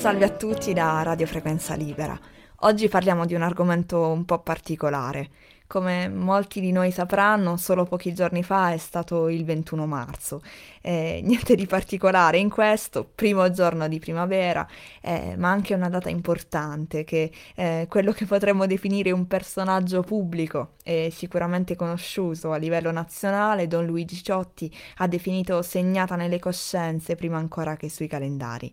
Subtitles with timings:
[0.00, 2.18] Salve a tutti da Radio Frequenza Libera.
[2.60, 5.28] Oggi parliamo di un argomento un po' particolare.
[5.66, 10.40] Come molti di noi sapranno, solo pochi giorni fa è stato il 21 marzo.
[10.80, 14.66] Eh, niente di particolare in questo, primo giorno di primavera,
[15.02, 20.76] eh, ma anche una data importante che eh, quello che potremmo definire un personaggio pubblico
[20.82, 27.36] e sicuramente conosciuto a livello nazionale, Don Luigi Ciotti, ha definito segnata nelle coscienze prima
[27.36, 28.72] ancora che sui calendari.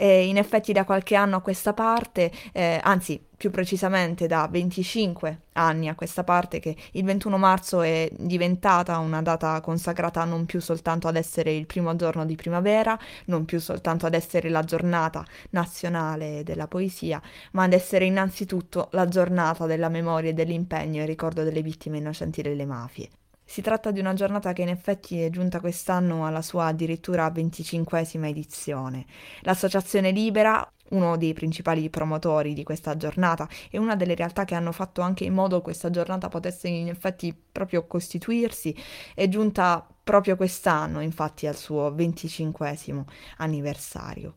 [0.00, 5.40] E in effetti da qualche anno a questa parte, eh, anzi più precisamente da 25
[5.54, 10.60] anni a questa parte, che il 21 marzo è diventata una data consacrata non più
[10.60, 15.24] soltanto ad essere il primo giorno di primavera, non più soltanto ad essere la giornata
[15.50, 17.20] nazionale della poesia,
[17.52, 22.40] ma ad essere innanzitutto la giornata della memoria e dell'impegno e ricordo delle vittime innocenti
[22.40, 23.08] delle mafie.
[23.50, 28.26] Si tratta di una giornata che in effetti è giunta quest'anno alla sua addirittura 25esima
[28.26, 29.06] edizione.
[29.40, 34.70] L'Associazione Libera, uno dei principali promotori di questa giornata e una delle realtà che hanno
[34.70, 38.76] fatto anche in modo che questa giornata potesse in effetti proprio costituirsi,
[39.14, 43.04] è giunta proprio quest'anno, infatti, al suo 25esimo
[43.38, 44.34] anniversario.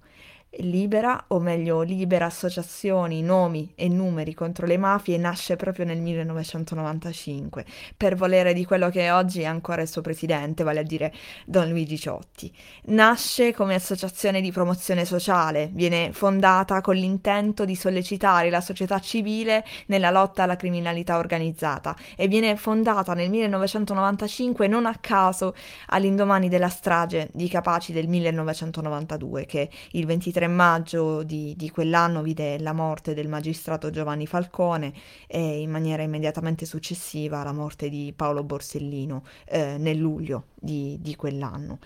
[0.57, 7.65] Libera, o meglio Libera Associazioni, Nomi e Numeri contro le mafie nasce proprio nel 1995
[7.95, 11.13] per volere di quello che oggi è ancora il suo presidente, vale a dire
[11.45, 12.53] Don Luigi Ciotti.
[12.87, 19.63] Nasce come associazione di promozione sociale, viene fondata con l'intento di sollecitare la società civile
[19.85, 25.55] nella lotta alla criminalità organizzata e viene fondata nel 1995 non a caso
[25.87, 32.23] all'indomani della strage di Capaci del 1992 che il 23 3 maggio di, di, quell'anno
[32.23, 34.91] vide la morte del magistrato Giovanni Falcone
[35.27, 41.15] e in maniera immediatamente successiva la morte di Paolo Borsellino eh, nel luglio di, di
[41.15, 41.77] quell'anno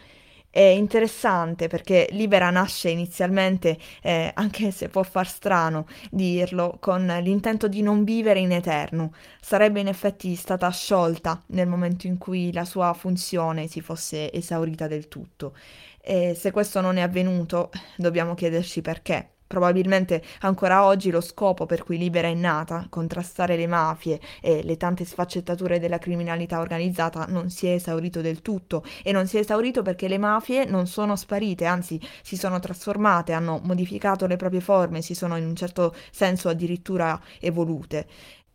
[0.56, 7.68] è interessante perché Libera nasce inizialmente, eh, anche se può far strano dirlo, con l'intento
[7.68, 9.12] di non vivere in eterno.
[9.42, 14.88] Sarebbe in effetti stata sciolta nel momento in cui la sua funzione si fosse esaurita
[14.88, 15.54] del tutto.
[16.08, 19.32] E se questo non è avvenuto, dobbiamo chiederci perché.
[19.48, 24.78] Probabilmente ancora oggi lo scopo per cui Libera è nata, contrastare le mafie e le
[24.78, 29.40] tante sfaccettature della criminalità organizzata, non si è esaurito del tutto e non si è
[29.40, 34.62] esaurito perché le mafie non sono sparite, anzi si sono trasformate, hanno modificato le proprie
[34.62, 38.08] forme, si sono in un certo senso addirittura evolute.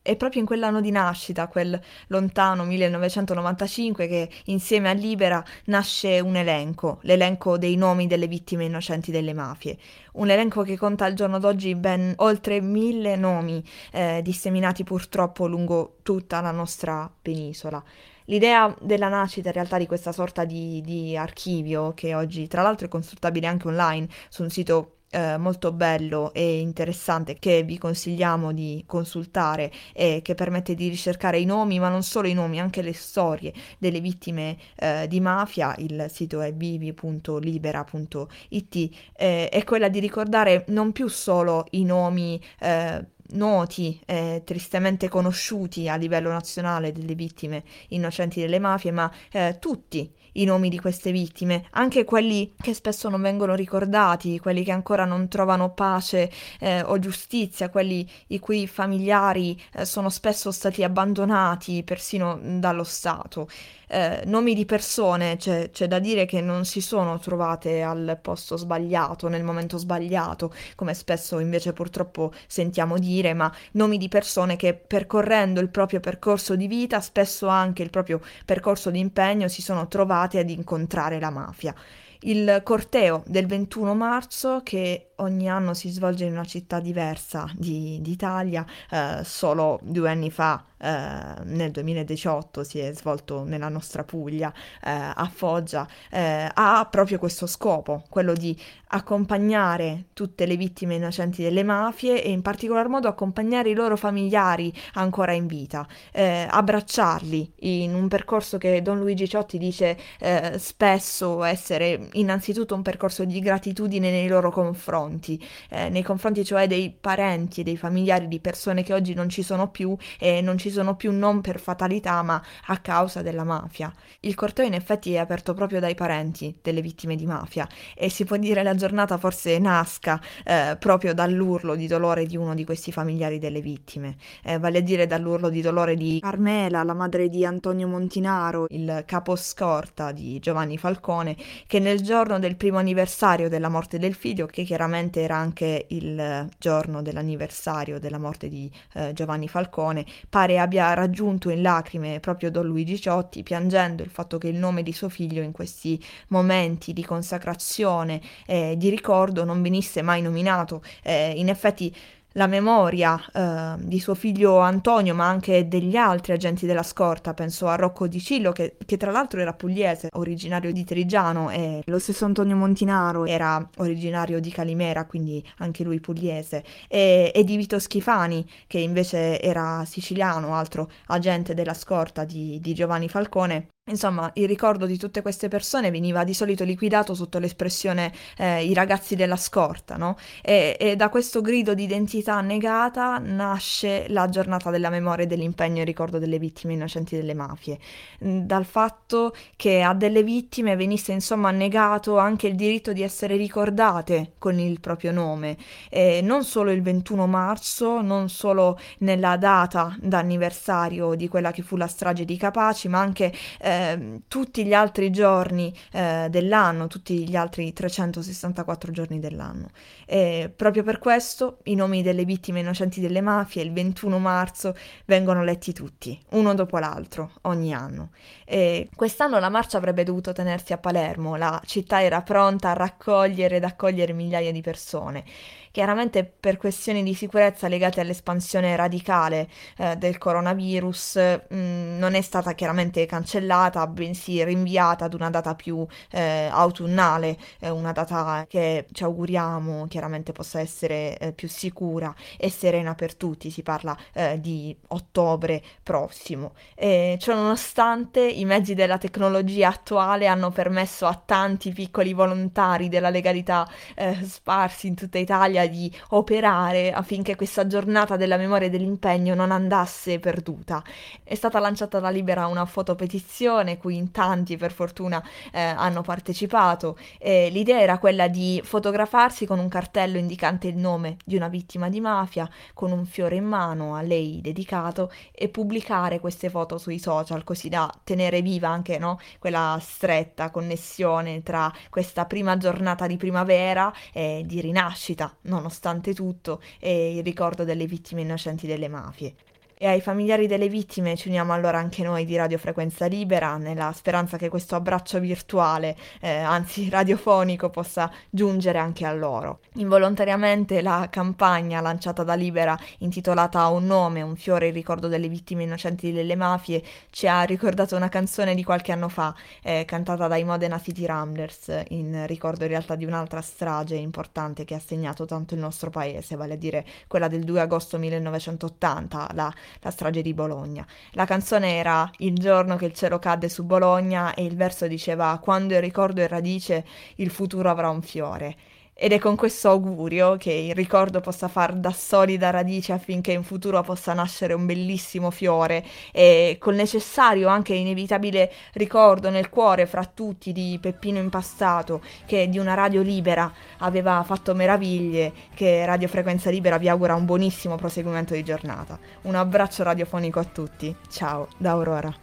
[0.03, 6.37] È proprio in quell'anno di nascita, quel lontano 1995, che insieme a Libera nasce un
[6.37, 9.77] elenco, l'elenco dei nomi delle vittime innocenti delle mafie.
[10.12, 13.62] Un elenco che conta al giorno d'oggi ben oltre mille nomi
[13.93, 17.84] eh, disseminati purtroppo lungo tutta la nostra penisola.
[18.25, 22.87] L'idea della nascita in realtà di questa sorta di, di archivio, che oggi tra l'altro
[22.87, 28.53] è consultabile anche online su un sito eh, molto bello e interessante che vi consigliamo
[28.53, 32.82] di consultare e che permette di ricercare i nomi, ma non solo i nomi, anche
[32.82, 35.75] le storie delle vittime eh, di mafia.
[35.78, 43.04] Il sito è vivi.libera.it, eh, è quella di ricordare non più solo i nomi eh,
[43.32, 50.10] noti e tristemente conosciuti a livello nazionale delle vittime innocenti delle mafie, ma eh, tutti
[50.32, 55.04] i nomi di queste vittime, anche quelli che spesso non vengono ricordati, quelli che ancora
[55.04, 56.30] non trovano pace
[56.60, 63.48] eh, o giustizia, quelli i cui familiari eh, sono spesso stati abbandonati persino dallo Stato.
[63.92, 68.56] Eh, nomi di persone, c'è, c'è, da dire che non si sono trovate al posto
[68.56, 74.74] sbagliato, nel momento sbagliato, come spesso invece purtroppo sentiamo dire, ma nomi di persone che
[74.74, 79.88] percorrendo il proprio percorso di vita, spesso anche il proprio percorso di impegno, si sono
[79.88, 81.75] trovate ad incontrare la mafia.
[82.21, 87.99] Il corteo del 21 marzo che ogni anno si svolge in una città diversa di,
[88.01, 94.53] d'Italia, eh, solo due anni fa eh, nel 2018 si è svolto nella nostra Puglia,
[94.83, 98.59] eh, a Foggia, eh, ha proprio questo scopo, quello di
[98.93, 104.72] accompagnare tutte le vittime innocenti delle mafie e in particolar modo accompagnare i loro familiari
[104.95, 111.45] ancora in vita, eh, abbracciarli in un percorso che Don Luigi Ciotti dice eh, spesso
[111.45, 117.60] essere innanzitutto un percorso di gratitudine nei loro confronti, eh, nei confronti cioè dei parenti
[117.60, 120.97] e dei familiari di persone che oggi non ci sono più e non ci sono
[120.97, 123.92] più non per fatalità ma a causa della mafia.
[124.21, 128.24] Il corteo in effetti è aperto proprio dai parenti delle vittime di mafia e si
[128.24, 132.92] può dire la giornata forse nasca eh, proprio dall'urlo di dolore di uno di questi
[132.92, 137.45] familiari delle vittime, eh, vale a dire dall'urlo di dolore di Carmela, la madre di
[137.45, 141.36] Antonio Montinaro, il capo scorta di Giovanni Falcone,
[141.66, 145.86] che nel giorno del primo anniversario della morte del figlio, che chiaramente ovviamente era anche
[145.88, 152.50] il giorno dell'anniversario della morte di eh, Giovanni Falcone, pare abbia raggiunto in lacrime proprio
[152.50, 156.92] Don Luigi Ciotti, piangendo il fatto che il nome di suo figlio in questi momenti
[156.92, 160.82] di consacrazione e di ricordo non venisse mai nominato.
[161.02, 161.94] Eh, in effetti
[162.32, 167.66] la memoria eh, di suo figlio Antonio, ma anche degli altri agenti della scorta, penso
[167.66, 171.98] a Rocco Di Cillo, che, che, tra l'altro era pugliese, originario di Trigiano, e lo
[171.98, 177.78] stesso Antonio Montinaro era originario di Calimera, quindi anche lui pugliese, e, e di Vito
[177.78, 183.68] Schifani, che invece era siciliano, altro agente della scorta di, di Giovanni Falcone.
[183.91, 188.72] Insomma, il ricordo di tutte queste persone veniva di solito liquidato sotto l'espressione eh, i
[188.72, 190.16] ragazzi della scorta, no?
[190.42, 195.81] E, e, da questo grido di identità negata nasce la giornata della memoria e dell'impegno
[195.81, 197.78] in ricordo delle vittime innocenti delle mafie,
[198.25, 203.36] mm, dal fatto che a delle vittime venisse insomma negato anche il diritto di essere
[203.36, 205.57] ricordate con il proprio nome,
[205.89, 211.77] e non solo il 21 marzo, non solo nella data d'anniversario di quella che fu
[211.77, 217.27] la strage di Capaci, ma anche eh, Ehm, tutti gli altri giorni eh, dell'anno, tutti
[217.27, 219.71] gli altri 364 giorni dell'anno.
[220.06, 225.42] E proprio per questo i nomi delle vittime innocenti delle mafie il 21 marzo vengono
[225.42, 228.10] letti tutti, uno dopo l'altro, ogni anno.
[228.44, 233.56] E quest'anno la marcia avrebbe dovuto tenersi a Palermo, la città era pronta a raccogliere
[233.56, 235.24] ed accogliere migliaia di persone.
[235.72, 242.21] Chiaramente per questioni di sicurezza legate all'espansione radicale eh, del coronavirus mh, mm, non è
[242.22, 248.87] stata chiaramente cancellata, bensì rinviata ad una data più eh, autunnale, eh, una data che
[248.91, 254.41] ci auguriamo chiaramente possa essere eh, più sicura e serena per tutti, si parla eh,
[254.41, 256.55] di ottobre prossimo.
[256.75, 263.11] E ciò nonostante i mezzi della tecnologia attuale hanno permesso a tanti piccoli volontari della
[263.11, 268.71] legalità eh, sparsi in tutta Italia voglia di operare affinché questa giornata della memoria e
[268.71, 270.83] dell'impegno non andasse perduta.
[271.23, 276.97] È stata lanciata da Libera una fotopetizione cui in tanti per fortuna eh, hanno partecipato
[277.18, 281.88] e l'idea era quella di fotografarsi con un cartello indicante il nome di una vittima
[281.88, 286.99] di mafia con un fiore in mano a lei dedicato e pubblicare queste foto sui
[286.99, 293.16] social così da tenere viva anche no, quella stretta connessione tra questa prima giornata di
[293.16, 299.35] primavera e di rinascita nonostante tutto, e il ricordo delle vittime innocenti delle mafie.
[299.82, 303.94] E ai familiari delle vittime ci uniamo allora anche noi di Radio Frequenza Libera, nella
[303.97, 309.61] speranza che questo abbraccio virtuale, eh, anzi radiofonico, possa giungere anche a loro.
[309.76, 315.62] Involontariamente la campagna lanciata da Libera, intitolata Un nome, un fiore in ricordo delle vittime
[315.62, 320.44] innocenti delle mafie, ci ha ricordato una canzone di qualche anno fa, eh, cantata dai
[320.44, 325.55] Modena City Ramblers, in ricordo in realtà di un'altra strage importante che ha segnato tanto
[325.55, 329.50] il nostro paese, vale a dire quella del 2 agosto 1980, la
[329.81, 330.87] la strage di Bologna.
[331.12, 335.39] La canzone era Il giorno che il cielo cadde su Bologna e il verso diceva
[335.43, 336.85] Quando il ricordo è radice,
[337.17, 338.57] il futuro avrà un fiore.
[339.02, 343.42] Ed è con questo augurio che il ricordo possa far da solida radice affinché in
[343.42, 350.04] futuro possa nascere un bellissimo fiore e col necessario anche inevitabile ricordo nel cuore fra
[350.04, 356.50] tutti di Peppino Impastato che di una radio libera aveva fatto meraviglie, che Radio Frequenza
[356.50, 358.99] Libera vi augura un buonissimo proseguimento di giornata.
[359.23, 360.95] Un abbraccio radiofonico a tutti.
[361.09, 362.14] Ciao, da Aurora.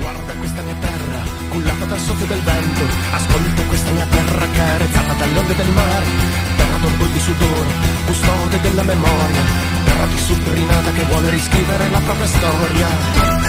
[0.00, 1.09] Guarda questa mia terra,
[1.50, 2.82] cullata dal soffio del vento.
[3.12, 6.06] Ascolta questa mia terra carezzata dalle onde del mare.
[6.56, 7.70] Terra d'orgoglio e sudore,
[8.06, 9.42] custode della memoria.
[9.84, 13.39] Terra di rinata che vuole riscrivere la propria storia.